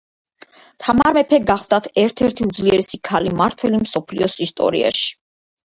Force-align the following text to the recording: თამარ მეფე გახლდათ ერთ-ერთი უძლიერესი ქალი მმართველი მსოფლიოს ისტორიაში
თამარ 0.85 1.13
მეფე 1.17 1.39
გახლდათ 1.51 1.91
ერთ-ერთი 2.05 2.49
უძლიერესი 2.49 3.01
ქალი 3.11 3.37
მმართველი 3.37 3.85
მსოფლიოს 3.87 4.43
ისტორიაში 4.51 5.09